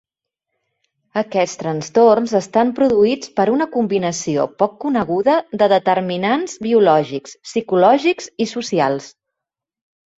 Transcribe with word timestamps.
Aquests 1.21 1.59
trastorns 1.63 2.33
estan 2.39 2.71
produïts 2.79 3.31
per 3.41 3.47
una 3.57 3.69
combinació 3.77 4.49
poc 4.63 4.75
coneguda 4.87 5.39
de 5.63 5.71
determinants 5.77 6.59
biològics, 6.67 7.41
psicològics 7.51 8.35
i 8.47 8.53
socials. 8.59 9.17